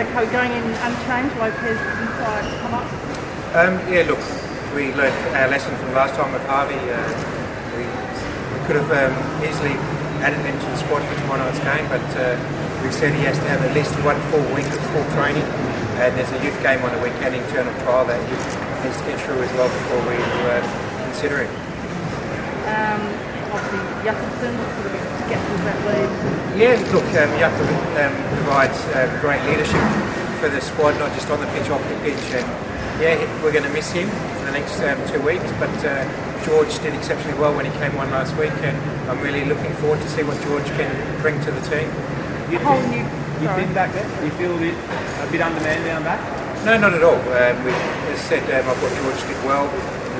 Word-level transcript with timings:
So 0.00 0.24
going 0.32 0.50
in 0.50 0.64
unchanged, 0.64 1.36
Lopez 1.36 1.76
didn't 1.76 2.12
quite 2.24 2.48
come 2.64 2.72
up. 2.72 2.88
Um, 3.52 3.76
yeah, 3.84 4.08
look, 4.08 4.16
we 4.72 4.96
learned 4.96 5.12
our 5.36 5.44
lesson 5.52 5.76
from 5.76 5.92
last 5.92 6.16
time 6.16 6.32
with 6.32 6.40
Harvey. 6.48 6.80
Uh, 6.80 7.04
we, 7.76 7.84
we 7.84 8.58
could 8.64 8.80
have 8.80 8.88
um, 8.88 9.12
easily 9.44 9.76
added 10.24 10.40
him 10.40 10.56
to 10.56 10.66
the 10.72 10.76
squad 10.80 11.04
for 11.04 11.14
tomorrow 11.20 11.44
night's 11.44 11.60
game, 11.60 11.84
but 11.92 12.00
uh, 12.16 12.32
we 12.80 12.88
said 12.90 13.12
he 13.12 13.28
has 13.28 13.36
to 13.44 13.48
have 13.52 13.60
at 13.60 13.76
least 13.76 13.92
one 14.00 14.16
full 14.32 14.40
week 14.56 14.64
of 14.72 14.80
full 14.96 15.04
training, 15.20 15.44
and 16.00 16.16
there's 16.16 16.32
a 16.32 16.40
youth 16.40 16.56
game 16.64 16.80
on 16.80 16.96
the 16.96 17.02
weekend 17.04 17.36
internal 17.36 17.76
trial 17.84 18.08
that 18.08 18.16
he 18.24 18.32
needs 18.88 18.96
to 18.96 19.04
get 19.04 19.20
through 19.20 19.44
as 19.44 19.52
well 19.52 19.68
before 19.68 20.00
we 20.08 20.16
uh, 20.48 20.64
consider 21.12 21.44
him. 21.44 21.52
Um, 22.72 23.29
obviously, 23.50 23.82
Jakobsen 24.06 24.54
sort 24.54 24.86
of 24.86 24.92
gets 25.28 25.44
with 25.50 25.62
that 25.66 25.78
lead. 25.86 26.10
Yeah, 26.58 26.74
look, 26.94 27.06
um, 27.18 27.30
Jakob 27.38 27.66
um, 27.98 28.14
provides 28.38 28.78
uh, 28.94 29.06
great 29.20 29.42
leadership 29.46 29.82
for 30.38 30.48
the 30.48 30.60
squad, 30.60 30.98
not 30.98 31.12
just 31.14 31.30
on 31.30 31.40
the 31.40 31.46
pitch, 31.52 31.68
off 31.70 31.82
the 31.88 31.98
pitch, 32.00 32.22
and 32.34 32.46
yeah, 33.02 33.16
we're 33.42 33.52
going 33.52 33.64
to 33.64 33.72
miss 33.72 33.90
him 33.92 34.08
for 34.40 34.44
the 34.46 34.52
next 34.52 34.80
um, 34.80 34.98
two 35.08 35.20
weeks. 35.22 35.46
But 35.58 35.72
uh, 35.84 36.04
George 36.44 36.72
did 36.80 36.94
exceptionally 36.94 37.38
well 37.38 37.54
when 37.54 37.66
he 37.66 37.72
came 37.78 37.96
on 37.98 38.10
last 38.10 38.36
week, 38.36 38.52
and 38.64 38.76
I'm 39.10 39.20
really 39.20 39.44
looking 39.44 39.72
forward 39.80 40.00
to 40.00 40.08
see 40.08 40.22
what 40.22 40.40
George 40.42 40.66
can 40.78 40.90
bring 41.20 41.40
to 41.44 41.50
the 41.50 41.62
team. 41.68 41.88
You 42.50 42.58
whole 42.60 42.80
new. 42.88 43.04
You 43.40 43.48
think 43.56 43.72
back 43.72 43.92
there? 43.94 44.04
You 44.24 44.30
feel 44.36 44.52
a 44.52 44.60
bit, 44.60 44.74
a 44.74 45.28
bit 45.32 45.40
undermanned 45.40 45.84
down 45.84 46.02
back? 46.04 46.20
No, 46.66 46.76
not 46.76 46.92
at 46.92 47.02
all. 47.02 47.16
Um, 47.16 47.64
we, 47.64 47.72
as 47.72 48.20
I 48.20 48.36
said, 48.36 48.44
um, 48.52 48.68
I 48.68 48.74
thought 48.74 48.92
George 49.00 49.22
did 49.24 49.44
well 49.48 49.64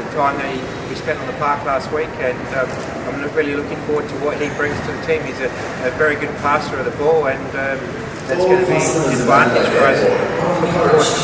the 0.02 0.10
time 0.16 0.36
that 0.38 0.48
he, 0.48 0.58
he 0.88 0.94
spent 0.96 1.18
on 1.20 1.26
the 1.26 1.38
park 1.38 1.64
last 1.64 1.92
week, 1.92 2.10
and 2.18 2.38
um, 2.56 2.68
I'm 3.08 3.20
really 3.36 3.54
looking 3.54 3.78
forward 3.84 4.08
to 4.08 4.16
what 4.24 4.40
he 4.40 4.48
brings 4.56 4.78
to 4.86 4.90
the 4.92 5.02
team. 5.06 5.22
He's 5.24 5.40
a, 5.40 5.50
a 5.86 5.90
very 6.00 6.16
good 6.16 6.32
passer 6.40 6.76
of 6.78 6.84
the 6.84 6.96
ball, 6.96 7.28
and 7.28 7.40
um, 7.54 7.78
that's 8.26 8.44
going 8.44 8.62
to 8.62 8.66
be 8.66 8.78
an 8.78 9.20
advantage 9.20 9.68
for 9.74 9.82
us 9.84 10.00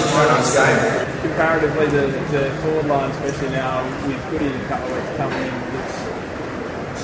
tomorrow's 0.03 0.51
game. 0.55 0.81
Comparatively, 1.23 1.87
the, 1.87 2.05
the 2.35 2.51
forward 2.63 2.87
line, 2.87 3.11
especially 3.11 3.51
now 3.51 3.83
with 4.07 4.21
Goody 4.31 4.47
in 4.47 4.55
a 4.55 4.69
couple 4.69 4.89
of 4.89 4.99
weeks 4.99 5.17
coming 5.17 5.43
in, 5.43 5.55
looks 5.75 5.97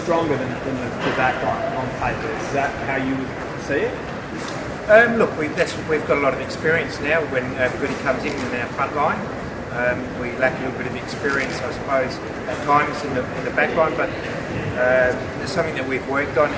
stronger 0.03 0.37
than, 0.37 0.51
than 0.65 0.77
the, 0.77 0.89
the 1.07 1.15
back 1.17 1.37
line 1.43 1.67
on 1.79 1.87
paper. 2.03 2.31
Is 2.31 2.53
that 2.53 2.71
how 2.87 2.97
you 2.99 3.15
would 3.15 3.63
see 3.65 3.87
it? 3.87 3.95
Um, 4.91 5.17
look, 5.17 5.31
we've, 5.39 5.55
we've 5.89 6.07
got 6.07 6.19
a 6.19 6.21
lot 6.21 6.35
of 6.35 6.41
experience 6.41 6.99
now 7.01 7.23
when 7.31 7.45
uh, 7.55 7.71
Goody 7.79 7.95
comes 8.03 8.25
in 8.25 8.35
in 8.35 8.61
our 8.61 8.67
front 8.75 8.97
line. 8.97 9.42
Um, 9.73 10.05
we 10.21 10.33
lack 10.37 10.53
a 10.61 10.65
little 10.65 10.77
bit 10.77 10.87
of 10.87 10.97
experience, 10.97 11.57
I 11.63 11.73
suppose, 11.73 12.19
at 12.47 12.57
times 12.67 13.03
in 13.05 13.15
the, 13.15 13.25
in 13.39 13.45
the 13.45 13.51
back 13.53 13.75
line, 13.75 13.97
but 13.97 14.11
uh, 14.77 15.17
it's 15.41 15.53
something 15.53 15.75
that 15.77 15.89
we've 15.89 16.07
worked 16.09 16.37
on 16.37 16.53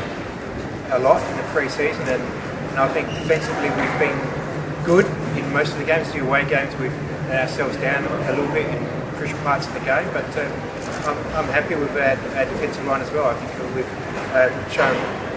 a 0.90 0.98
lot 0.98 1.22
in 1.30 1.36
the 1.36 1.44
pre-season, 1.54 2.02
and, 2.08 2.22
and 2.22 2.78
I 2.78 2.88
think 2.92 3.08
defensively 3.08 3.70
we've 3.70 3.98
been 4.02 4.18
good 4.84 5.06
in 5.38 5.46
most 5.52 5.72
of 5.72 5.78
the 5.78 5.84
games. 5.84 6.10
The 6.12 6.26
away 6.26 6.44
games 6.48 6.74
we've 6.76 6.94
let 7.28 7.48
ourselves 7.48 7.76
down 7.76 8.04
a 8.04 8.30
little 8.34 8.52
bit 8.52 8.66
in 8.66 8.84
crucial 9.14 9.38
parts 9.46 9.66
of 9.68 9.74
the 9.74 9.80
game, 9.86 10.10
but 10.12 10.26
uh, 10.36 10.42
I'm, 11.06 11.18
I'm, 11.38 11.48
happy 11.54 11.76
with 11.76 11.90
our, 11.92 12.18
our, 12.36 12.44
defensive 12.44 12.84
line 12.84 13.00
as 13.00 13.10
well. 13.12 13.30
I 13.30 13.34
think 13.34 13.76
we've 13.76 13.94
uh, 14.34 14.50
shown 14.70 14.96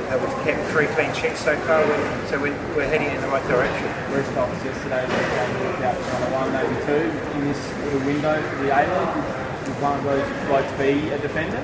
that 0.10 0.20
we've 0.20 0.44
kept 0.48 0.64
three 0.72 0.88
clean 0.96 1.14
sheets 1.14 1.44
so 1.44 1.56
far, 1.68 1.84
so 2.28 2.40
we're, 2.40 2.56
we're, 2.76 2.88
heading 2.88 3.12
in 3.12 3.20
the 3.22 3.28
right 3.28 3.44
direction. 3.48 3.88
Whereas 4.08 4.28
Thomas 4.32 4.64
yesterday, 4.64 5.04
they 5.04 5.84
out 5.84 6.00
on 6.00 6.32
one, 6.32 6.50
maybe 6.56 6.76
two 6.88 7.12
in 7.36 7.42
this 7.44 7.60
little 7.84 8.00
window 8.08 8.42
for 8.50 8.56
the 8.64 8.72
A-League. 8.72 9.48
Would 9.68 9.82
one 9.84 10.00
of 10.00 10.04
those 10.08 10.24
to 10.24 10.78
be 10.80 11.10
a 11.12 11.20
defender? 11.20 11.60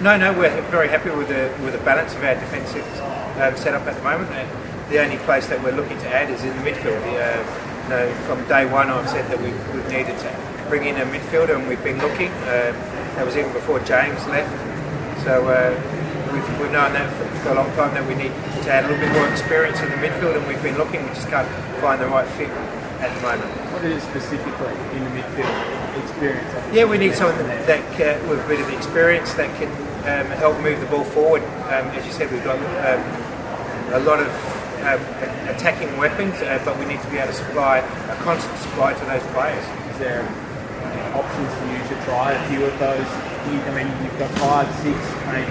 No, 0.00 0.16
no, 0.16 0.32
we're 0.32 0.54
very 0.70 0.86
happy 0.86 1.10
with 1.10 1.26
the 1.26 1.50
with 1.64 1.74
the 1.74 1.82
balance 1.82 2.14
of 2.14 2.22
our 2.22 2.34
defensive 2.34 2.86
um, 3.42 3.56
setup 3.56 3.82
at 3.82 3.96
the 3.96 4.02
moment. 4.02 4.30
And 4.30 4.46
the 4.92 5.02
only 5.02 5.18
place 5.26 5.48
that 5.48 5.60
we're 5.60 5.74
looking 5.74 5.98
to 5.98 6.08
add 6.14 6.30
is 6.30 6.44
in 6.44 6.54
the 6.54 6.62
midfield. 6.62 7.02
Uh, 7.02 7.42
you 7.82 7.90
know, 7.90 8.14
from 8.30 8.46
day 8.46 8.64
one, 8.64 8.90
I've 8.90 9.08
said 9.10 9.26
that 9.26 9.40
we, 9.42 9.50
we've 9.74 9.90
needed 9.90 10.16
to 10.20 10.30
bring 10.68 10.86
in 10.86 10.96
a 10.96 11.04
midfielder, 11.06 11.58
and 11.58 11.66
we've 11.66 11.82
been 11.82 11.98
looking. 11.98 12.30
Um, 12.46 12.78
that 13.18 13.26
was 13.26 13.36
even 13.36 13.52
before 13.52 13.80
James 13.80 14.24
left. 14.28 14.54
So 15.24 15.48
uh, 15.48 15.74
we've, 16.32 16.60
we've 16.60 16.72
known 16.72 16.92
that 16.94 17.10
for, 17.18 17.26
for, 17.42 17.50
a 17.50 17.54
long 17.54 17.70
time 17.74 17.92
that 17.94 18.06
we 18.06 18.14
need 18.14 18.32
to 18.62 18.70
add 18.70 18.84
a 18.84 18.88
little 18.88 19.02
bit 19.02 19.12
more 19.12 19.28
experience 19.28 19.80
in 19.80 19.90
the 19.90 19.96
midfield, 19.96 20.36
and 20.36 20.46
we've 20.46 20.62
been 20.62 20.78
looking. 20.78 21.02
We 21.02 21.10
just 21.10 21.28
can't 21.28 21.48
find 21.80 22.00
the 22.00 22.06
right 22.06 22.26
fit 22.38 22.50
at 23.02 23.14
the 23.14 23.22
moment. 23.22 23.50
What 23.72 23.84
is 23.84 24.02
it 24.02 24.06
specifically 24.06 24.74
in 24.96 25.04
the 25.04 25.10
midfield 25.10 25.50
experience? 26.02 26.48
Yeah, 26.72 26.84
we 26.84 26.98
need 26.98 27.14
someone 27.14 27.36
that, 27.46 27.66
that 27.66 27.82
uh, 28.00 28.28
with 28.28 28.44
a 28.44 28.48
bit 28.48 28.60
of 28.60 28.70
experience 28.70 29.34
that 29.34 29.50
can 29.58 29.70
um, 30.06 30.30
help 30.38 30.58
move 30.60 30.80
the 30.80 30.86
ball 30.86 31.04
forward. 31.04 31.42
Um, 31.68 31.90
as 31.94 32.06
you 32.06 32.12
said, 32.12 32.30
we've 32.30 32.44
got 32.44 32.58
um, 32.86 33.02
a 33.92 34.00
lot 34.00 34.20
of 34.20 34.28
um, 34.86 35.02
attacking 35.50 35.96
weapons, 35.96 36.34
uh, 36.42 36.60
but 36.64 36.78
we 36.78 36.86
need 36.86 37.00
to 37.02 37.10
be 37.10 37.18
able 37.18 37.32
to 37.32 37.38
supply 37.38 37.78
a 37.78 38.16
constant 38.22 38.56
supply 38.58 38.94
to 38.94 39.04
those 39.06 39.22
players. 39.34 39.64
Is 39.92 39.98
there 39.98 40.22
options 41.18 41.50
for 41.58 41.66
you 41.66 41.82
to 41.90 41.96
try 42.06 42.32
a 42.32 42.40
few 42.48 42.64
of 42.64 42.74
those? 42.78 43.08
I 43.66 43.70
mean, 43.74 43.90
you've 44.04 44.18
got 44.18 44.30
five, 44.38 44.68
six, 44.86 44.96
maybe 45.34 45.50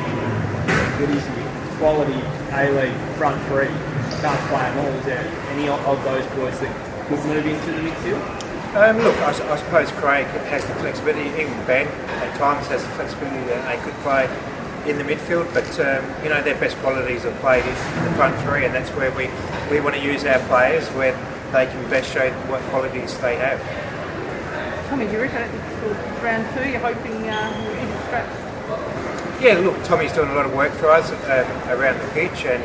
goodies, 0.98 1.26
quality 1.78 2.22
A-League 2.56 2.96
front 3.18 3.38
three. 3.48 3.70
Can't 4.24 4.44
play 4.50 4.64
them 4.64 4.78
all. 4.80 4.94
Is 5.00 5.06
there 5.06 5.26
any 5.52 5.68
of 5.68 6.04
those 6.04 6.26
boys 6.38 6.60
that 6.62 6.72
could 7.08 7.20
move 7.26 7.46
into 7.46 7.72
the 7.72 7.84
midfield? 7.84 8.48
Um, 8.76 8.98
look, 9.00 9.16
I, 9.18 9.30
I, 9.30 9.56
suppose 9.58 9.92
Craig 9.94 10.28
has 10.52 10.64
the 10.66 10.76
flexibility, 10.76 11.30
even 11.42 11.54
Ben 11.66 11.88
at 11.88 12.38
times 12.38 12.68
has 12.68 12.84
the 12.84 12.90
flexibility 12.90 13.44
that 13.48 13.66
they 13.66 13.82
could 13.84 13.94
play 14.04 14.26
in 14.86 14.98
the 14.98 15.04
midfield, 15.04 15.52
but 15.54 15.68
um, 15.80 16.04
you 16.24 16.30
know 16.30 16.42
their 16.44 16.60
best 16.60 16.78
qualities 16.78 17.26
are 17.26 17.36
played 17.40 17.64
in, 17.64 17.74
the 18.06 18.14
front 18.16 18.38
three, 18.44 18.66
and 18.66 18.74
that's 18.74 18.90
where 18.92 19.12
we, 19.12 19.30
we 19.72 19.82
want 19.82 19.96
to 19.96 20.02
use 20.02 20.24
our 20.26 20.40
players 20.48 20.88
where 20.90 21.14
they 21.52 21.66
can 21.66 21.90
best 21.90 22.12
show 22.14 22.30
what 22.48 22.62
qualities 22.70 23.18
they 23.20 23.36
have. 23.38 23.60
Tommy, 24.88 25.06
do 25.06 25.12
you 25.12 25.20
reckon 25.20 25.42
it's 25.44 26.24
round 26.24 26.48
two? 26.56 26.70
You're 26.70 26.80
hoping 26.80 27.28
uh, 27.28 27.54
hit 27.76 27.90
the 27.92 28.02
straps? 28.08 29.44
Yeah, 29.44 29.60
look, 29.60 29.84
Tommy's 29.84 30.14
doing 30.14 30.30
a 30.30 30.34
lot 30.34 30.46
of 30.46 30.54
work 30.56 30.72
for 30.72 30.90
us 30.90 31.12
um, 31.12 31.78
around 31.78 32.00
the 32.00 32.08
pitch, 32.14 32.46
and 32.46 32.64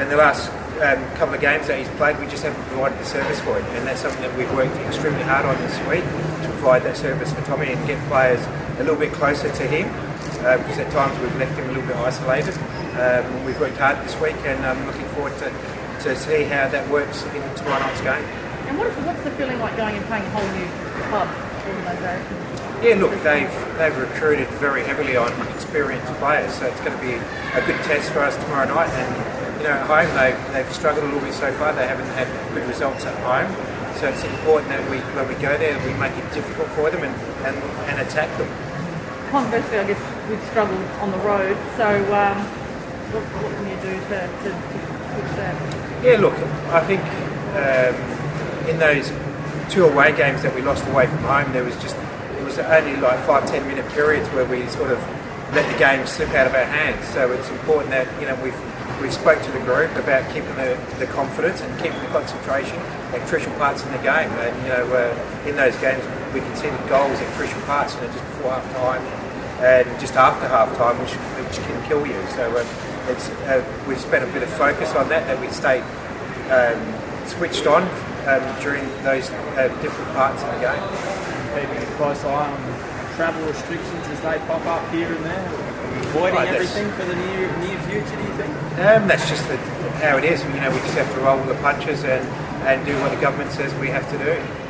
in 0.00 0.10
the 0.10 0.16
last 0.16 0.52
um, 0.84 1.02
couple 1.16 1.34
of 1.34 1.40
games 1.40 1.66
that 1.66 1.78
he's 1.78 1.88
played, 1.96 2.18
we 2.20 2.26
just 2.26 2.42
haven't 2.44 2.62
provided 2.66 2.98
the 2.98 3.04
service 3.04 3.40
for 3.40 3.58
him, 3.58 3.64
and 3.76 3.86
that's 3.86 4.00
something 4.02 4.20
that 4.20 4.36
we've 4.36 4.52
worked 4.52 4.76
extremely 4.86 5.22
hard 5.22 5.46
on 5.46 5.56
this 5.64 5.76
week 5.88 6.04
to 6.04 6.48
provide 6.60 6.82
that 6.82 6.98
service 6.98 7.32
for 7.32 7.40
Tommy 7.42 7.72
and 7.72 7.86
get 7.86 7.98
players 8.08 8.44
a 8.78 8.84
little 8.84 9.00
bit 9.00 9.12
closer 9.12 9.50
to 9.50 9.62
him, 9.66 9.88
because 10.36 10.78
uh, 10.78 10.84
at 10.84 10.92
times 10.92 11.18
we've 11.20 11.36
left 11.36 11.58
him 11.58 11.64
a 11.64 11.72
little 11.72 11.86
bit 11.88 11.96
isolated. 11.96 12.54
Um, 13.00 13.44
we've 13.46 13.58
worked 13.58 13.78
hard 13.78 13.96
this 14.06 14.20
week, 14.20 14.36
and 14.44 14.64
I'm 14.66 14.84
looking 14.86 15.08
forward 15.16 15.32
to, 15.38 15.48
to 16.04 16.14
see 16.14 16.44
how 16.44 16.68
that 16.68 16.88
works 16.90 17.24
in 17.24 17.42
tomorrow 17.56 17.80
night's 17.80 18.02
game. 18.02 18.47
And 18.68 18.76
what 18.76 18.86
is, 18.86 18.96
what's 19.04 19.24
the 19.24 19.30
feeling 19.32 19.58
like 19.58 19.76
going 19.76 19.96
and 19.96 20.04
playing 20.06 20.24
a 20.24 20.30
whole 20.30 20.44
new 20.52 20.68
club 21.08 21.28
organisation? 21.64 22.36
Yeah, 22.84 22.94
look, 23.00 23.10
they've 23.24 23.50
they've 23.80 23.96
recruited 23.96 24.46
very 24.60 24.84
heavily 24.84 25.16
on 25.16 25.32
experienced 25.56 26.12
players, 26.20 26.54
so 26.54 26.66
it's 26.66 26.80
going 26.80 26.92
to 26.92 27.02
be 27.02 27.16
a 27.56 27.64
good 27.66 27.80
test 27.88 28.12
for 28.12 28.20
us 28.20 28.36
tomorrow 28.36 28.68
night. 28.68 28.90
And 28.92 29.10
you 29.58 29.64
know, 29.64 29.74
at 29.74 29.86
home 29.88 30.10
they've, 30.14 30.38
they've 30.52 30.72
struggled 30.72 31.02
a 31.02 31.08
little 31.08 31.24
bit 31.24 31.34
so 31.34 31.50
far. 31.58 31.72
They 31.72 31.88
haven't 31.88 32.06
had 32.14 32.28
good 32.54 32.68
results 32.68 33.04
at 33.04 33.16
home. 33.24 33.50
So 33.98 34.06
it's 34.06 34.22
important 34.22 34.70
that 34.70 34.84
we, 34.88 34.98
when 35.18 35.26
we 35.26 35.34
go 35.42 35.50
there, 35.58 35.74
we 35.82 35.90
make 35.98 36.14
it 36.14 36.28
difficult 36.32 36.68
for 36.78 36.88
them 36.88 37.02
and, 37.02 37.14
and, 37.42 37.56
and 37.90 37.98
attack 38.06 38.30
them. 38.38 38.46
Conversely, 39.32 39.78
I 39.78 39.84
guess 39.88 39.98
we've 40.30 40.42
struggled 40.54 40.84
on 41.02 41.10
the 41.10 41.18
road. 41.26 41.58
So 41.74 41.88
um, 42.14 42.38
what, 43.10 43.24
what, 43.42 43.50
can 43.58 43.66
you 43.66 43.78
do 43.82 43.98
to, 43.98 44.18
to, 44.22 44.48
to 44.54 45.18
that? 45.34 45.56
Yeah, 46.04 46.22
look, 46.22 46.38
I 46.70 46.78
think 46.86 47.02
um, 47.58 48.27
in 48.68 48.78
those 48.78 49.10
two 49.70 49.84
away 49.84 50.16
games 50.16 50.42
that 50.42 50.54
we 50.54 50.62
lost 50.62 50.86
away 50.88 51.06
from 51.06 51.18
home, 51.18 51.52
there 51.52 51.64
was 51.64 51.76
just 51.76 51.96
it 52.38 52.44
was 52.44 52.58
only 52.58 52.96
like 52.96 53.18
five 53.26 53.48
ten 53.48 53.66
minute 53.66 53.88
periods 53.92 54.28
where 54.30 54.44
we 54.44 54.66
sort 54.68 54.90
of 54.90 54.98
let 55.54 55.70
the 55.72 55.78
game 55.78 56.06
slip 56.06 56.30
out 56.30 56.46
of 56.46 56.54
our 56.54 56.64
hands. 56.64 57.06
So 57.08 57.32
it's 57.32 57.48
important 57.50 57.90
that 57.90 58.06
you 58.20 58.26
know 58.26 58.34
we've 58.42 58.56
we 59.00 59.10
spoke 59.10 59.40
to 59.42 59.52
the 59.52 59.60
group 59.60 59.94
about 59.94 60.26
keeping 60.34 60.54
the, 60.56 60.76
the 60.98 61.06
confidence 61.06 61.60
and 61.60 61.70
keeping 61.78 62.00
the 62.00 62.08
concentration 62.08 62.76
at 63.14 63.24
crucial 63.28 63.52
parts 63.54 63.84
in 63.84 63.92
the 63.92 63.98
game. 63.98 64.30
And 64.42 64.62
you 64.62 64.68
know, 64.68 64.84
uh, 64.90 65.48
in 65.48 65.54
those 65.54 65.76
games, 65.76 66.02
we 66.34 66.40
conceded 66.40 66.80
goals 66.88 67.18
at 67.20 67.32
crucial 67.34 67.60
parts, 67.62 67.94
you 67.94 68.00
know, 68.00 68.08
just 68.08 68.24
before 68.24 68.52
half 68.52 68.66
time 68.74 69.02
and 69.62 70.00
just 70.00 70.14
after 70.14 70.48
half 70.48 70.74
time, 70.76 70.98
which, 70.98 71.14
which 71.14 71.64
can 71.66 71.88
kill 71.88 72.06
you. 72.06 72.18
So 72.34 72.50
uh, 72.56 72.66
it's 73.08 73.30
uh, 73.46 73.62
we've 73.86 74.00
spent 74.00 74.28
a 74.28 74.32
bit 74.32 74.42
of 74.42 74.50
focus 74.50 74.92
on 74.94 75.08
that, 75.10 75.26
that 75.26 75.40
we 75.40 75.48
stayed 75.48 75.82
um, 76.50 77.26
switched 77.26 77.66
on 77.66 77.88
um, 78.28 78.44
during 78.60 78.84
those 79.02 79.30
uh, 79.56 79.68
different 79.80 80.12
parts 80.12 80.42
of 80.42 80.52
the 80.54 80.60
game. 80.60 80.84
Keeping 81.56 81.82
a 81.82 81.96
close 81.96 82.22
eye 82.24 82.52
on 82.52 83.16
travel 83.16 83.42
restrictions 83.48 84.06
as 84.08 84.20
they 84.20 84.38
pop 84.46 84.64
up 84.66 84.84
here 84.92 85.08
and 85.08 85.24
there? 85.24 85.44
Avoiding 86.12 86.36
right, 86.36 86.48
everything 86.48 86.90
for 86.92 87.04
the 87.04 87.16
near 87.16 87.56
near 87.58 87.78
future, 87.88 88.16
do 88.16 88.22
you 88.22 88.36
think? 88.36 88.52
Um, 88.84 89.08
that's 89.08 89.28
just 89.28 89.48
the, 89.48 89.56
how 90.04 90.18
it 90.18 90.24
is. 90.24 90.44
You 90.44 90.60
know, 90.60 90.70
we 90.70 90.78
just 90.80 90.94
have 90.94 91.12
to 91.14 91.20
roll 91.20 91.42
the 91.44 91.54
punches 91.56 92.04
and, 92.04 92.24
and 92.68 92.84
do 92.86 92.94
what 93.00 93.10
the 93.10 93.20
government 93.20 93.50
says 93.52 93.74
we 93.80 93.88
have 93.88 94.08
to 94.10 94.18
do. 94.18 94.67